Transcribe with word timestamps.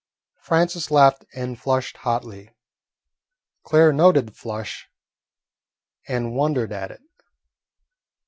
Francis 0.41 0.89
laughed 0.89 1.25
and 1.35 1.59
flushed 1.61 1.97
hotly. 1.97 2.49
Claire 3.63 3.93
noted 3.93 4.27
the 4.29 4.33
flush 4.33 4.87
and 6.07 6.33
wondered 6.35 6.71
at 6.71 6.89
it. 6.89 7.01